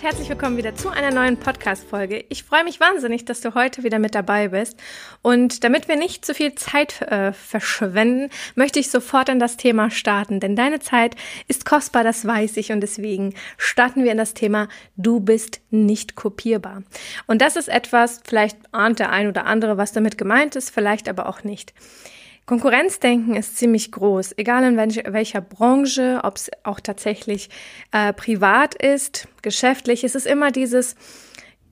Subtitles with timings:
[0.00, 2.24] Und herzlich willkommen wieder zu einer neuen Podcast-Folge.
[2.30, 4.78] Ich freue mich wahnsinnig, dass du heute wieder mit dabei bist.
[5.20, 9.90] Und damit wir nicht zu viel Zeit äh, verschwenden, möchte ich sofort in das Thema
[9.90, 10.40] starten.
[10.40, 11.16] Denn deine Zeit
[11.48, 12.72] ist kostbar, das weiß ich.
[12.72, 16.82] Und deswegen starten wir in das Thema Du bist nicht kopierbar.
[17.26, 21.10] Und das ist etwas, vielleicht ahnt der ein oder andere, was damit gemeint ist, vielleicht
[21.10, 21.74] aber auch nicht.
[22.50, 27.48] Konkurrenzdenken ist ziemlich groß, egal in welch, welcher Branche, ob es auch tatsächlich
[27.92, 30.02] äh, privat ist, geschäftlich.
[30.02, 30.96] Es ist immer dieses,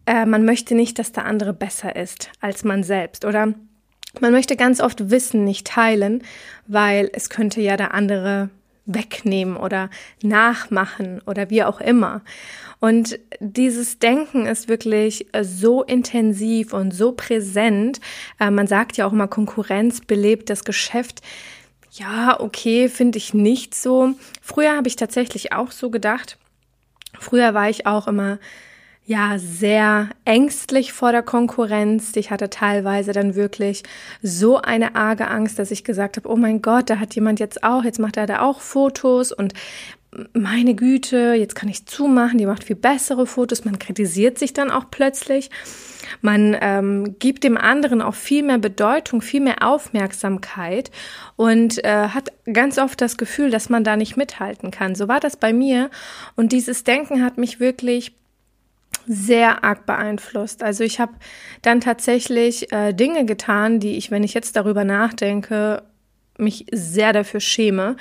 [0.07, 3.55] äh, man möchte nicht, dass der andere besser ist als man selbst oder
[4.21, 6.23] man möchte ganz oft Wissen nicht teilen,
[6.69, 8.49] weil es könnte ja der andere
[8.89, 9.91] wegnehmen oder
[10.23, 12.23] nachmachen oder wie auch immer.
[12.81, 18.01] Und dieses Denken ist wirklich äh, so intensiv und so präsent.
[18.41, 21.21] Äh, man sagt ja auch immer, Konkurrenz belebt das Geschäft.
[21.93, 24.15] Ja, okay, finde ich nicht so.
[24.43, 26.39] Früher habe ich tatsächlich auch so gedacht.
[27.19, 28.39] Früher war ich auch immer
[29.09, 32.15] ja sehr ängstlich vor der Konkurrenz.
[32.15, 33.83] Ich hatte teilweise dann wirklich
[34.23, 37.65] so eine arge Angst, dass ich gesagt habe, oh mein Gott, da hat jemand jetzt
[37.65, 39.55] auch, jetzt macht er da auch Fotos und
[40.35, 43.65] meine Güte, jetzt kann ich zumachen, die macht viel bessere Fotos.
[43.65, 45.51] Man kritisiert sich dann auch plötzlich.
[46.21, 50.91] Man ähm, gibt dem anderen auch viel mehr Bedeutung, viel mehr Aufmerksamkeit
[51.37, 54.95] und äh, hat ganz oft das Gefühl, dass man da nicht mithalten kann.
[54.95, 55.91] So war das bei mir
[56.37, 58.15] und dieses Denken hat mich wirklich
[59.09, 60.63] sehr arg beeinflusst.
[60.63, 61.13] Also ich habe
[61.63, 65.83] dann tatsächlich äh, Dinge getan, die ich, wenn ich jetzt darüber nachdenke,
[66.39, 67.97] mich sehr dafür schäme.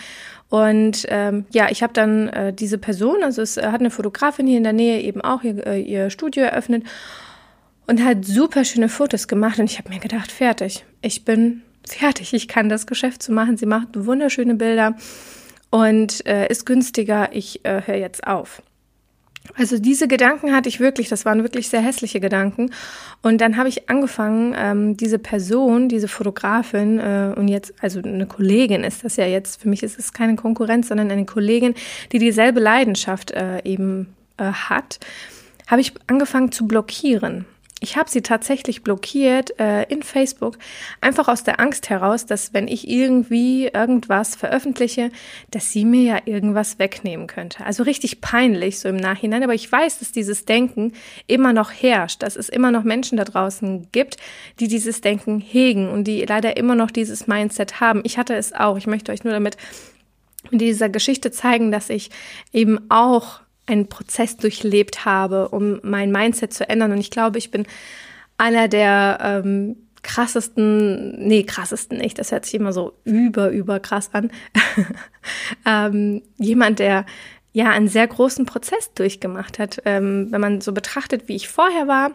[0.49, 4.57] Und ähm, ja, ich habe dann äh, diese Person, also es hat eine Fotografin hier
[4.57, 6.85] in der Nähe eben auch ihr, äh, ihr Studio eröffnet
[7.87, 9.59] und hat super schöne Fotos gemacht.
[9.59, 13.57] Und ich habe mir gedacht, fertig, ich bin fertig, ich kann das Geschäft so machen.
[13.57, 14.95] Sie macht wunderschöne Bilder
[15.69, 17.29] und äh, ist günstiger.
[17.33, 18.61] Ich äh, höre jetzt auf.
[19.55, 22.71] Also diese Gedanken hatte ich wirklich, das waren wirklich sehr hässliche Gedanken.
[23.21, 28.25] Und dann habe ich angefangen, ähm, diese Person, diese Fotografin äh, und jetzt, also eine
[28.25, 31.75] Kollegin ist das ja jetzt, für mich ist es keine Konkurrenz, sondern eine Kollegin,
[32.11, 34.99] die dieselbe Leidenschaft äh, eben äh, hat,
[35.67, 37.45] habe ich angefangen zu blockieren
[37.79, 40.57] ich habe sie tatsächlich blockiert äh, in Facebook,
[40.99, 45.11] einfach aus der Angst heraus, dass wenn ich irgendwie irgendwas veröffentliche,
[45.51, 47.63] dass sie mir ja irgendwas wegnehmen könnte.
[47.63, 50.93] Also richtig peinlich so im Nachhinein, aber ich weiß, dass dieses Denken
[51.27, 54.17] immer noch herrscht, dass es immer noch Menschen da draußen gibt,
[54.59, 58.01] die dieses Denken hegen und die leider immer noch dieses Mindset haben.
[58.03, 58.77] Ich hatte es auch.
[58.77, 59.55] Ich möchte euch nur damit
[60.49, 62.09] mit dieser Geschichte zeigen, dass ich
[62.53, 66.91] eben auch einen Prozess durchlebt habe, um mein Mindset zu ändern.
[66.91, 67.65] Und ich glaube, ich bin
[68.37, 74.09] einer der ähm, krassesten, nee, krassesten nicht, das hört sich immer so über, über krass
[74.13, 74.31] an.
[75.65, 77.05] ähm, jemand, der
[77.51, 79.81] ja einen sehr großen Prozess durchgemacht hat.
[79.85, 82.11] Ähm, wenn man so betrachtet, wie ich vorher war,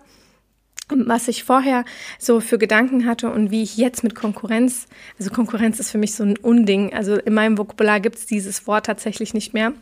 [0.88, 1.84] was ich vorher
[2.18, 4.86] so für Gedanken hatte und wie ich jetzt mit Konkurrenz,
[5.18, 6.94] also Konkurrenz ist für mich so ein Unding.
[6.94, 9.72] Also in meinem Vokabular gibt es dieses Wort tatsächlich nicht mehr.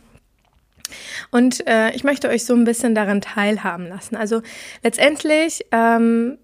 [1.31, 4.15] Und äh, ich möchte euch so ein bisschen daran teilhaben lassen.
[4.15, 4.41] Also
[4.83, 6.37] letztendlich ähm,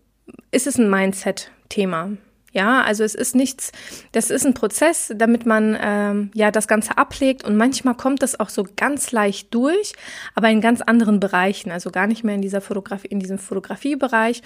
[0.51, 2.11] ist es ein Mindset-Thema.
[2.53, 3.71] Ja, also es ist nichts,
[4.13, 8.39] das ist ein Prozess, damit man ähm, ja das Ganze ablegt und manchmal kommt das
[8.39, 9.93] auch so ganz leicht durch,
[10.33, 14.41] aber in ganz anderen Bereichen, also gar nicht mehr in dieser Fotografie, in diesem Fotografiebereich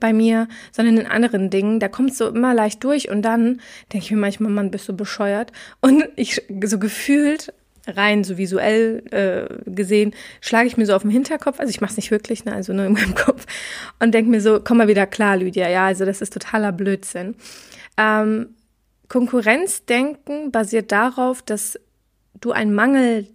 [0.00, 1.80] bei mir, sondern in anderen Dingen.
[1.80, 4.84] Da kommt es so immer leicht durch und dann denke ich mir manchmal, man bist
[4.84, 7.54] so bescheuert und ich so gefühlt
[7.86, 11.92] rein so visuell äh, gesehen, schlage ich mir so auf den Hinterkopf, also ich mache
[11.92, 13.46] es nicht wirklich, ne, also nur in meinem Kopf,
[14.00, 17.36] und denke mir so, komm mal wieder klar, Lydia, ja, also das ist totaler Blödsinn.
[17.96, 18.54] Ähm,
[19.08, 21.78] Konkurrenzdenken basiert darauf, dass
[22.40, 23.28] du ein Mangeldenken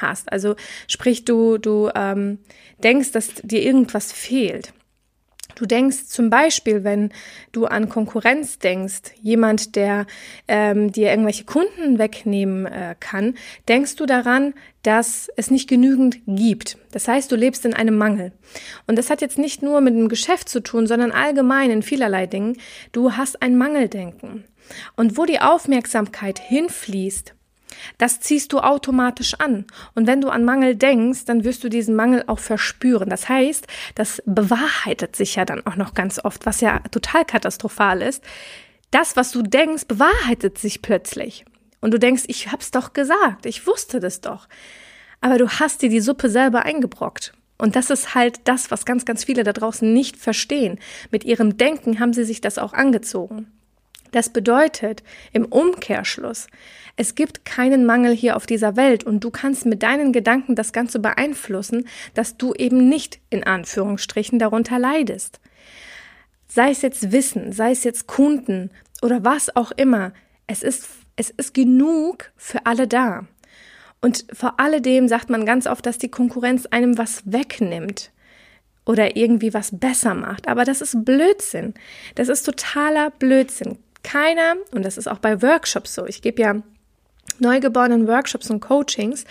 [0.00, 0.32] hast.
[0.32, 0.56] Also
[0.86, 2.38] sprich, du, du ähm,
[2.82, 4.72] denkst, dass dir irgendwas fehlt.
[5.58, 7.10] Du denkst zum Beispiel, wenn
[7.50, 10.06] du an Konkurrenz denkst, jemand, der
[10.46, 13.34] ähm, dir irgendwelche Kunden wegnehmen äh, kann,
[13.66, 16.78] denkst du daran, dass es nicht genügend gibt.
[16.92, 18.30] Das heißt, du lebst in einem Mangel.
[18.86, 22.26] Und das hat jetzt nicht nur mit dem Geschäft zu tun, sondern allgemein in vielerlei
[22.26, 22.56] Dingen.
[22.92, 24.44] Du hast ein Mangeldenken.
[24.94, 27.34] Und wo die Aufmerksamkeit hinfließt,
[27.98, 29.66] Das ziehst du automatisch an.
[29.94, 33.08] Und wenn du an Mangel denkst, dann wirst du diesen Mangel auch verspüren.
[33.08, 38.02] Das heißt, das bewahrheitet sich ja dann auch noch ganz oft, was ja total katastrophal
[38.02, 38.22] ist.
[38.90, 41.44] Das, was du denkst, bewahrheitet sich plötzlich.
[41.80, 44.48] Und du denkst, ich hab's doch gesagt, ich wusste das doch.
[45.20, 47.32] Aber du hast dir die Suppe selber eingebrockt.
[47.58, 50.78] Und das ist halt das, was ganz, ganz viele da draußen nicht verstehen.
[51.10, 53.50] Mit ihrem Denken haben sie sich das auch angezogen.
[54.10, 55.02] Das bedeutet
[55.32, 56.46] im Umkehrschluss,
[56.96, 60.72] es gibt keinen Mangel hier auf dieser Welt und du kannst mit deinen Gedanken das
[60.72, 65.38] Ganze beeinflussen, dass du eben nicht in Anführungsstrichen darunter leidest.
[66.48, 68.70] Sei es jetzt Wissen, sei es jetzt Kunden
[69.00, 70.12] oder was auch immer,
[70.48, 73.26] es ist, es ist genug für alle da.
[74.00, 78.10] Und vor alledem sagt man ganz oft, dass die Konkurrenz einem was wegnimmt
[78.86, 80.48] oder irgendwie was besser macht.
[80.48, 81.74] Aber das ist Blödsinn.
[82.14, 83.78] Das ist totaler Blödsinn.
[84.02, 86.62] Keiner, und das ist auch bei Workshops so, ich gebe ja
[87.40, 89.24] neugeborenen Workshops und Coachings,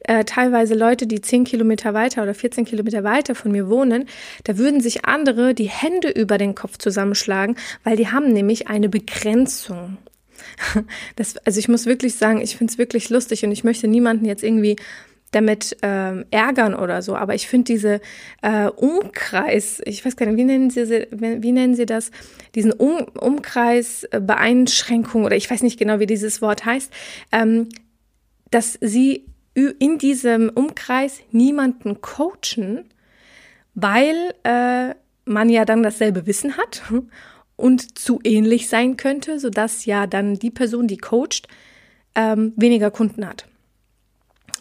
[0.00, 4.06] äh, teilweise Leute, die zehn Kilometer weiter oder 14 Kilometer weiter von mir wohnen,
[4.44, 8.88] da würden sich andere die Hände über den Kopf zusammenschlagen, weil die haben nämlich eine
[8.88, 9.98] Begrenzung.
[11.16, 14.24] Das, also ich muss wirklich sagen, ich finde es wirklich lustig und ich möchte niemanden
[14.24, 14.76] jetzt irgendwie
[15.34, 17.16] damit ähm, ärgern oder so.
[17.16, 18.00] Aber ich finde diese
[18.42, 22.10] äh, Umkreis, ich weiß gar nicht, wie nennen Sie, wie nennen Sie das,
[22.54, 26.92] diesen um Umkreis äh, Beeinschränkung oder ich weiß nicht genau, wie dieses Wort heißt,
[27.32, 27.68] ähm,
[28.50, 32.84] dass Sie in diesem Umkreis niemanden coachen,
[33.74, 34.94] weil äh,
[35.24, 36.82] man ja dann dasselbe Wissen hat
[37.56, 41.48] und zu ähnlich sein könnte, sodass ja dann die Person, die coacht,
[42.16, 43.46] ähm, weniger Kunden hat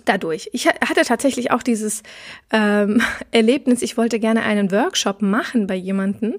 [0.05, 0.49] dadurch.
[0.53, 2.03] Ich hatte tatsächlich auch dieses
[2.51, 3.01] ähm,
[3.31, 6.35] Erlebnis, ich wollte gerne einen Workshop machen bei jemanden.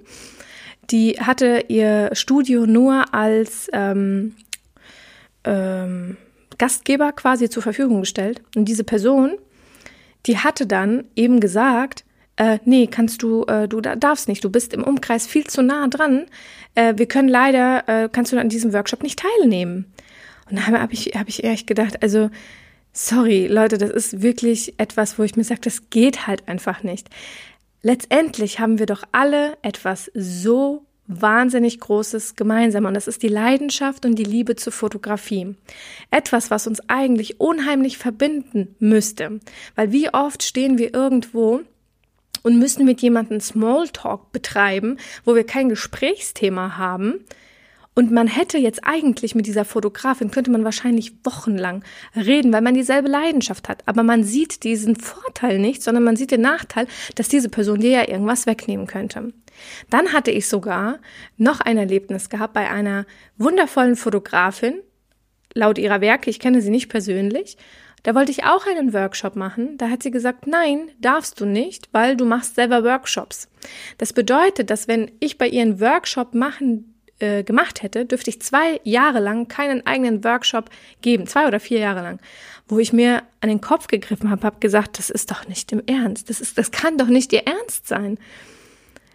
[0.90, 4.34] Die hatte ihr Studio nur als ähm,
[5.44, 6.16] ähm,
[6.58, 8.42] Gastgeber quasi zur Verfügung gestellt.
[8.54, 9.32] Und diese Person,
[10.26, 12.04] die hatte dann eben gesagt,
[12.36, 15.86] äh, nee, kannst du, äh, du darfst nicht, du bist im Umkreis viel zu nah
[15.88, 16.26] dran.
[16.74, 19.92] Äh, wir können leider, äh, kannst du an diesem Workshop nicht teilnehmen.
[20.50, 22.30] Und da habe ich, hab ich ehrlich gedacht, also
[22.96, 27.10] Sorry, Leute, das ist wirklich etwas, wo ich mir sage, das geht halt einfach nicht.
[27.82, 34.06] Letztendlich haben wir doch alle etwas so wahnsinnig Großes gemeinsam und das ist die Leidenschaft
[34.06, 35.56] und die Liebe zur Fotografie.
[36.12, 39.40] Etwas, was uns eigentlich unheimlich verbinden müsste,
[39.74, 41.62] weil wie oft stehen wir irgendwo
[42.44, 47.24] und müssen mit jemandem Smalltalk betreiben, wo wir kein Gesprächsthema haben,
[47.94, 51.84] und man hätte jetzt eigentlich mit dieser Fotografin, könnte man wahrscheinlich wochenlang
[52.16, 53.82] reden, weil man dieselbe Leidenschaft hat.
[53.86, 57.90] Aber man sieht diesen Vorteil nicht, sondern man sieht den Nachteil, dass diese Person dir
[57.90, 59.32] ja irgendwas wegnehmen könnte.
[59.90, 60.98] Dann hatte ich sogar
[61.36, 63.06] noch ein Erlebnis gehabt bei einer
[63.38, 64.80] wundervollen Fotografin,
[65.54, 67.56] laut ihrer Werke, ich kenne sie nicht persönlich.
[68.02, 69.78] Da wollte ich auch einen Workshop machen.
[69.78, 73.48] Da hat sie gesagt, nein, darfst du nicht, weil du machst selber Workshops.
[73.96, 76.93] Das bedeutet, dass wenn ich bei ihr einen Workshop machen
[77.24, 80.68] äh, gemacht hätte, dürfte ich zwei Jahre lang keinen eigenen Workshop
[81.00, 82.20] geben, zwei oder vier Jahre lang,
[82.68, 85.82] wo ich mir an den Kopf gegriffen habe, habe gesagt, das ist doch nicht im
[85.86, 88.18] Ernst, das ist, das kann doch nicht ihr Ernst sein.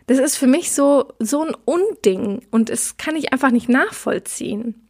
[0.08, 4.88] Das ist für mich so so ein Unding und es kann ich einfach nicht nachvollziehen.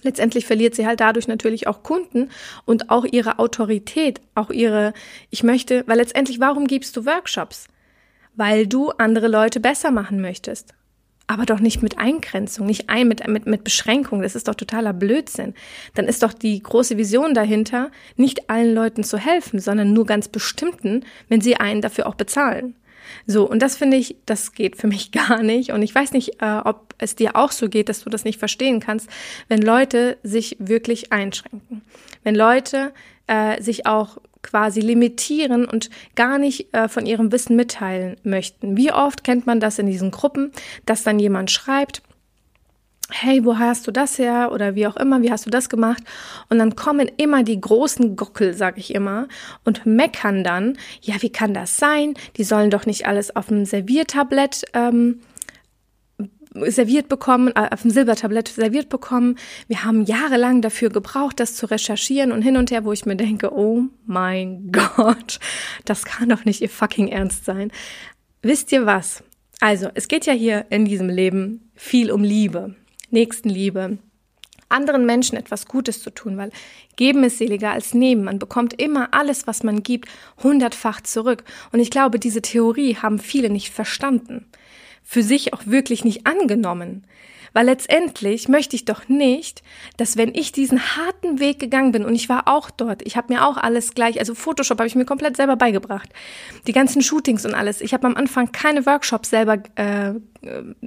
[0.00, 2.30] Letztendlich verliert sie halt dadurch natürlich auch Kunden
[2.64, 4.94] und auch ihre Autorität, auch ihre,
[5.30, 7.66] ich möchte, weil letztendlich, warum gibst du Workshops?
[8.34, 10.75] Weil du andere Leute besser machen möchtest
[11.26, 14.22] aber doch nicht mit Eingrenzung, nicht ein, mit, mit, mit Beschränkung.
[14.22, 15.54] Das ist doch totaler Blödsinn.
[15.94, 20.28] Dann ist doch die große Vision dahinter, nicht allen Leuten zu helfen, sondern nur ganz
[20.28, 22.74] bestimmten, wenn sie einen dafür auch bezahlen.
[23.26, 25.72] So, und das finde ich, das geht für mich gar nicht.
[25.72, 28.38] Und ich weiß nicht, äh, ob es dir auch so geht, dass du das nicht
[28.38, 29.08] verstehen kannst,
[29.48, 31.82] wenn Leute sich wirklich einschränken.
[32.22, 32.92] Wenn Leute
[33.26, 38.76] äh, sich auch quasi limitieren und gar nicht äh, von ihrem Wissen mitteilen möchten.
[38.76, 40.52] Wie oft kennt man das in diesen Gruppen,
[40.86, 42.02] dass dann jemand schreibt,
[43.10, 44.50] hey, wo hast du das her?
[44.52, 46.02] Oder wie auch immer, wie hast du das gemacht?
[46.48, 49.28] Und dann kommen immer die großen Gockel, sag ich immer,
[49.64, 52.14] und meckern dann, ja, wie kann das sein?
[52.36, 55.20] Die sollen doch nicht alles auf dem Serviertablett ähm,
[56.68, 59.36] serviert bekommen, äh, auf dem Silbertablett serviert bekommen.
[59.68, 63.16] Wir haben jahrelang dafür gebraucht, das zu recherchieren und hin und her, wo ich mir
[63.16, 65.38] denke, oh mein Gott,
[65.84, 67.70] das kann doch nicht ihr fucking Ernst sein.
[68.42, 69.22] Wisst ihr was?
[69.60, 72.74] Also, es geht ja hier in diesem Leben viel um Liebe,
[73.10, 73.98] Nächstenliebe,
[74.68, 76.50] anderen Menschen etwas Gutes zu tun, weil
[76.96, 78.24] geben ist seliger als nehmen.
[78.24, 80.08] Man bekommt immer alles, was man gibt,
[80.42, 81.44] hundertfach zurück.
[81.72, 84.46] Und ich glaube, diese Theorie haben viele nicht verstanden.
[85.06, 87.06] Für sich auch wirklich nicht angenommen.
[87.56, 89.62] Weil letztendlich möchte ich doch nicht,
[89.96, 93.32] dass wenn ich diesen harten Weg gegangen bin und ich war auch dort, ich habe
[93.32, 96.10] mir auch alles gleich, also Photoshop habe ich mir komplett selber beigebracht,
[96.66, 97.80] die ganzen Shootings und alles.
[97.80, 100.12] Ich habe am Anfang keine Workshops selber äh,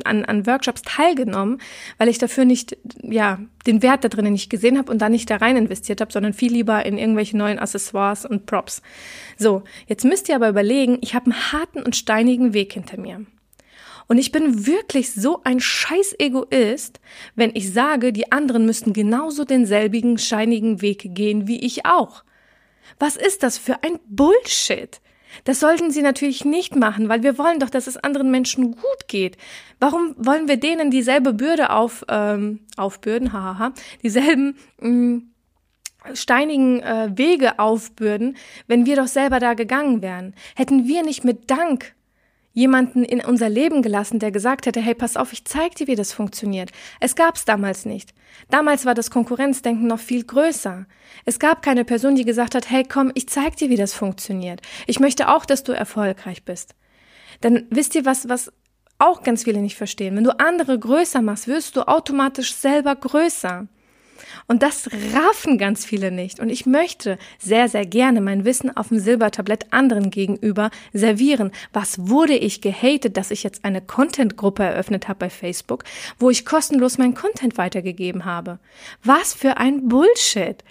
[0.04, 1.60] an, an Workshops teilgenommen,
[1.98, 5.28] weil ich dafür nicht, ja, den Wert da drinnen nicht gesehen habe und da nicht
[5.32, 8.84] da rein investiert habe, sondern viel lieber in irgendwelche neuen Accessoires und Props.
[9.40, 13.26] So, jetzt müsst ihr aber überlegen, ich habe einen harten und steinigen Weg hinter mir.
[14.10, 17.00] Und ich bin wirklich so ein scheiß Egoist,
[17.36, 22.24] wenn ich sage, die anderen müssten genauso denselbigen scheinigen Weg gehen wie ich auch.
[22.98, 25.00] Was ist das für ein Bullshit?
[25.44, 29.08] Das sollten sie natürlich nicht machen, weil wir wollen doch, dass es anderen Menschen gut
[29.08, 29.38] geht.
[29.80, 35.32] Warum wollen wir denen dieselbe Bürde auf, ähm, aufbürden, haha, dieselben mh, mm,
[36.16, 40.34] steinigen äh, Wege aufbürden, wenn wir doch selber da gegangen wären?
[40.56, 41.94] Hätten wir nicht mit Dank
[42.54, 45.96] jemanden in unser Leben gelassen, der gesagt hätte, hey, pass auf, ich zeig dir, wie
[45.96, 46.72] das funktioniert.
[47.00, 48.14] Es gab's damals nicht.
[48.50, 50.86] Damals war das Konkurrenzdenken noch viel größer.
[51.26, 54.62] Es gab keine Person, die gesagt hat, hey, komm, ich zeig dir, wie das funktioniert.
[54.88, 56.76] Ich möchte auch, dass du erfolgreich bist.
[57.42, 58.52] Dann wisst ihr was, was
[58.98, 60.16] auch ganz viele nicht verstehen.
[60.16, 63.68] Wenn du andere größer machst, wirst du automatisch selber größer.
[64.48, 66.40] Und das raffen ganz viele nicht.
[66.40, 71.52] Und ich möchte sehr, sehr gerne mein Wissen auf dem Silbertablett anderen gegenüber servieren.
[71.74, 75.84] Was wurde ich gehatet, dass ich jetzt eine Content-Gruppe eröffnet habe bei Facebook,
[76.20, 78.60] wo ich kostenlos meinen Content weitergegeben habe?
[79.04, 80.64] Was für ein Bullshit!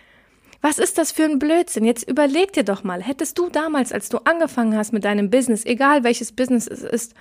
[0.61, 1.85] Was ist das für ein Blödsinn?
[1.85, 5.64] Jetzt überleg dir doch mal, hättest du damals, als du angefangen hast mit deinem Business,
[5.64, 7.14] egal welches Business es ist,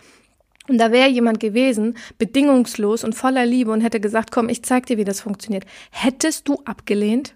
[0.70, 4.86] und da wäre jemand gewesen, bedingungslos und voller Liebe und hätte gesagt, komm, ich zeig
[4.86, 5.66] dir, wie das funktioniert.
[5.92, 7.36] Hättest du abgelehnt?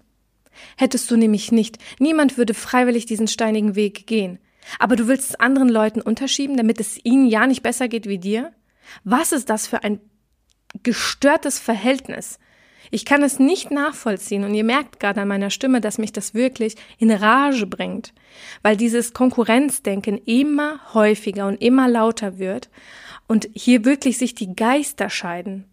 [0.76, 1.78] Hättest du nämlich nicht.
[1.98, 4.38] Niemand würde freiwillig diesen steinigen Weg gehen.
[4.78, 8.18] Aber du willst es anderen Leuten unterschieben, damit es ihnen ja nicht besser geht wie
[8.18, 8.52] dir?
[9.04, 10.00] Was ist das für ein
[10.82, 12.38] gestörtes Verhältnis?
[12.90, 16.34] Ich kann es nicht nachvollziehen und ihr merkt gerade an meiner Stimme, dass mich das
[16.34, 18.12] wirklich in Rage bringt,
[18.62, 22.68] weil dieses Konkurrenzdenken immer häufiger und immer lauter wird
[23.26, 25.64] und hier wirklich sich die Geister scheiden.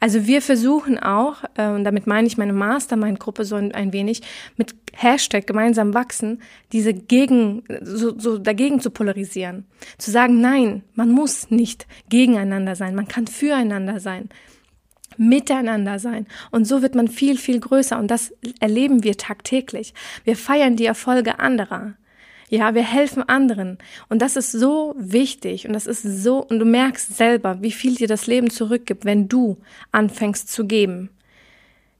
[0.00, 4.22] Also wir versuchen auch, äh, und damit meine ich meine Mastermind-Gruppe so ein, wenig,
[4.56, 6.42] mit Hashtag gemeinsam wachsen,
[6.72, 9.66] diese gegen, so, so dagegen zu polarisieren.
[9.98, 14.28] Zu sagen, nein, man muss nicht gegeneinander sein, man kann füreinander sein
[15.16, 16.26] miteinander sein.
[16.50, 17.98] Und so wird man viel, viel größer.
[18.00, 19.94] Und das erleben wir tagtäglich.
[20.24, 21.94] Wir feiern die Erfolge anderer.
[22.54, 23.78] Ja, wir helfen anderen.
[24.08, 27.96] Und das ist so wichtig und das ist so, und du merkst selber, wie viel
[27.96, 29.58] dir das Leben zurückgibt, wenn du
[29.90, 31.10] anfängst zu geben.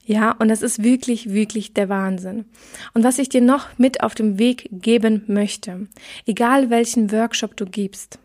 [0.05, 2.45] Ja, und das ist wirklich, wirklich der Wahnsinn.
[2.93, 5.87] Und was ich dir noch mit auf dem Weg geben möchte,
[6.25, 8.17] egal welchen Workshop du gibst,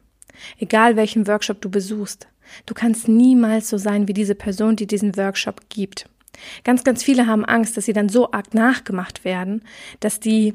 [0.61, 2.29] egal welchen Workshop du besuchst,
[2.65, 6.09] du kannst niemals so sein wie diese Person, die diesen Workshop gibt.
[6.63, 9.63] Ganz, ganz viele haben Angst, dass sie dann so arg nachgemacht werden,
[9.99, 10.55] dass die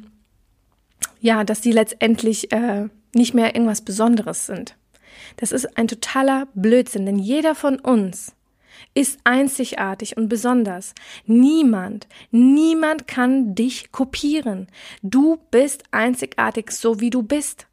[1.26, 4.78] ja, dass die letztendlich äh, nicht mehr irgendwas Besonderes sind.
[5.38, 8.36] Das ist ein totaler Blödsinn, denn jeder von uns
[8.94, 10.94] ist einzigartig und besonders.
[11.26, 14.68] Niemand, niemand kann dich kopieren.
[15.02, 17.66] Du bist einzigartig, so wie du bist.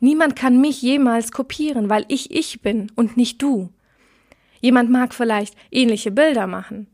[0.00, 3.68] Niemand kann mich jemals kopieren, weil ich ich bin und nicht du.
[4.60, 6.86] Jemand mag vielleicht ähnliche Bilder machen,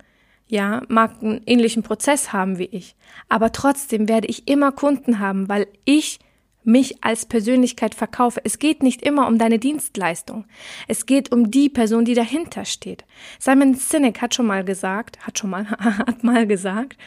[0.53, 2.95] ja, mag einen ähnlichen Prozess haben wie ich.
[3.31, 6.19] Aber trotzdem werde ich immer Kunden haben, weil ich
[6.63, 8.39] mich als Persönlichkeit verkaufe.
[8.45, 10.45] Es geht nicht immer um deine Dienstleistung.
[10.89, 13.07] Es geht um die Person, die dahinter steht.
[13.39, 16.99] Simon Sinek hat schon mal gesagt, hat schon mal, hat mal gesagt,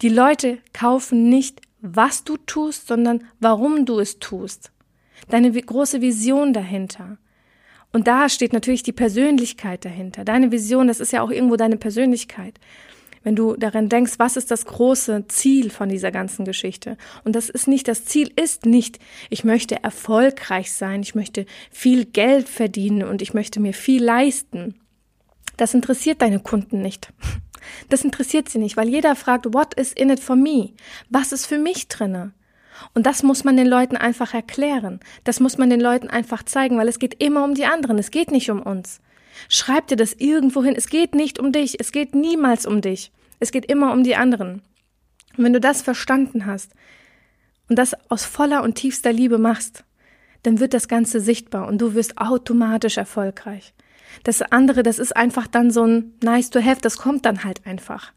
[0.00, 4.70] die Leute kaufen nicht, was du tust, sondern warum du es tust.
[5.28, 7.18] Deine große Vision dahinter.
[7.94, 10.24] Und da steht natürlich die Persönlichkeit dahinter.
[10.24, 12.58] Deine Vision, das ist ja auch irgendwo deine Persönlichkeit.
[13.22, 16.96] Wenn du daran denkst, was ist das große Ziel von dieser ganzen Geschichte?
[17.22, 18.98] Und das ist nicht, das Ziel ist nicht,
[19.30, 24.74] ich möchte erfolgreich sein, ich möchte viel Geld verdienen und ich möchte mir viel leisten.
[25.56, 27.12] Das interessiert deine Kunden nicht.
[27.88, 30.72] Das interessiert sie nicht, weil jeder fragt, what is in it for me?
[31.10, 32.32] Was ist für mich drinne?
[32.94, 35.00] Und das muss man den Leuten einfach erklären.
[35.24, 37.98] Das muss man den Leuten einfach zeigen, weil es geht immer um die anderen.
[37.98, 39.00] Es geht nicht um uns.
[39.48, 40.74] Schreib dir das irgendwo hin.
[40.76, 41.80] Es geht nicht um dich.
[41.80, 43.12] Es geht niemals um dich.
[43.40, 44.62] Es geht immer um die anderen.
[45.36, 46.72] Und wenn du das verstanden hast
[47.68, 49.84] und das aus voller und tiefster Liebe machst,
[50.42, 53.74] dann wird das Ganze sichtbar und du wirst automatisch erfolgreich.
[54.22, 57.66] Das andere, das ist einfach dann so ein nice to have, das kommt dann halt
[57.66, 58.12] einfach.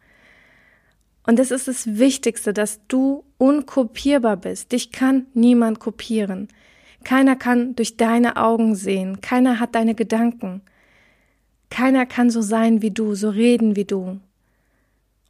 [1.28, 4.72] Und das ist das Wichtigste, dass du unkopierbar bist.
[4.72, 6.48] Dich kann niemand kopieren.
[7.04, 9.20] Keiner kann durch deine Augen sehen.
[9.20, 10.62] Keiner hat deine Gedanken.
[11.70, 14.22] Keiner kann so sein wie du, so reden wie du.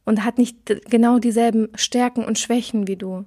[0.04, 3.24] Und hat nicht genau dieselben Stärken und Schwächen wie du.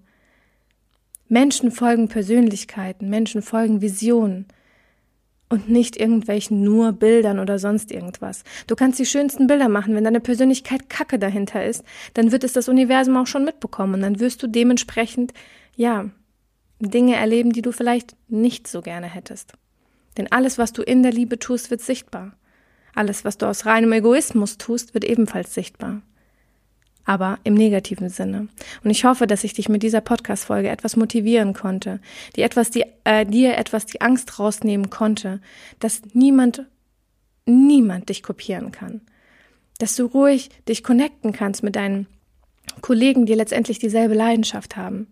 [1.28, 4.46] Menschen folgen Persönlichkeiten, Menschen folgen Visionen
[5.52, 8.44] und nicht irgendwelchen nur Bildern oder sonst irgendwas.
[8.68, 12.54] Du kannst die schönsten Bilder machen, wenn deine Persönlichkeit Kacke dahinter ist, dann wird es
[12.54, 15.34] das Universum auch schon mitbekommen und dann wirst du dementsprechend,
[15.76, 16.10] ja,
[16.80, 19.54] Dinge erleben, die du vielleicht nicht so gerne hättest.
[20.18, 22.34] Denn alles, was du in der Liebe tust, wird sichtbar.
[22.96, 26.02] Alles, was du aus reinem Egoismus tust, wird ebenfalls sichtbar.
[27.06, 28.48] Aber im negativen Sinne.
[28.84, 32.00] Und ich hoffe, dass ich dich mit dieser Podcast-Folge etwas motivieren konnte,
[32.36, 35.42] die etwas, die, äh, dir etwas die Angst rausnehmen konnte,
[35.80, 36.66] dass niemand,
[37.46, 39.02] niemand dich kopieren kann.
[39.80, 42.08] Dass du ruhig dich connecten kannst mit deinen
[42.82, 45.08] Kollegen, die letztendlich dieselbe Leidenschaft haben.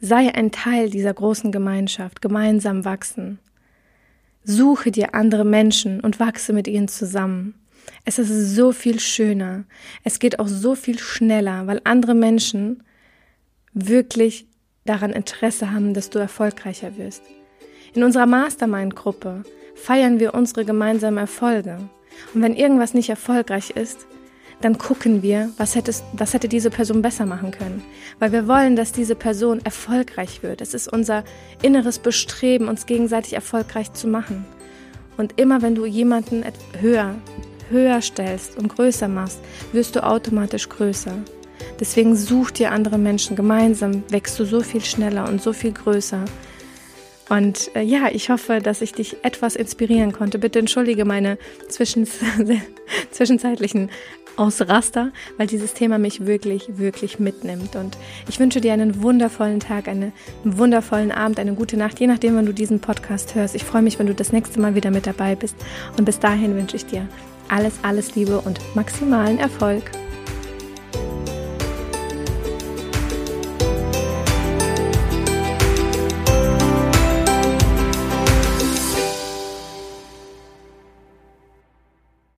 [0.00, 3.38] Sei ein Teil dieser großen Gemeinschaft, gemeinsam wachsen.
[4.44, 7.54] Suche dir andere Menschen und wachse mit ihnen zusammen.
[8.04, 9.64] Es ist so viel schöner.
[10.04, 12.82] Es geht auch so viel schneller, weil andere Menschen
[13.74, 14.46] wirklich
[14.84, 17.22] daran Interesse haben, dass du erfolgreicher wirst.
[17.94, 21.78] In unserer Mastermind-Gruppe feiern wir unsere gemeinsamen Erfolge.
[22.34, 24.06] Und wenn irgendwas nicht erfolgreich ist,
[24.60, 27.82] dann gucken wir, was, hättest, was hätte diese Person besser machen können.
[28.18, 30.60] Weil wir wollen, dass diese Person erfolgreich wird.
[30.60, 31.24] Es ist unser
[31.62, 34.44] inneres Bestreben, uns gegenseitig erfolgreich zu machen.
[35.16, 36.44] Und immer wenn du jemanden
[36.80, 37.16] höher,
[37.72, 39.40] höher stellst und größer machst,
[39.72, 41.14] wirst du automatisch größer.
[41.80, 43.34] Deswegen such dir andere Menschen.
[43.36, 46.24] Gemeinsam wächst du so viel schneller und so viel größer.
[47.28, 50.38] Und äh, ja, ich hoffe, dass ich dich etwas inspirieren konnte.
[50.38, 51.38] Bitte entschuldige meine
[53.10, 53.90] zwischenzeitlichen
[54.36, 57.76] Ausraster, weil dieses Thema mich wirklich, wirklich mitnimmt.
[57.76, 57.96] Und
[58.28, 60.12] ich wünsche dir einen wundervollen Tag, einen
[60.44, 63.54] wundervollen Abend, eine gute Nacht, je nachdem, wann du diesen Podcast hörst.
[63.54, 65.56] Ich freue mich, wenn du das nächste Mal wieder mit dabei bist.
[65.96, 67.08] Und bis dahin wünsche ich dir
[67.48, 70.01] alles, alles Liebe und maximalen Erfolg.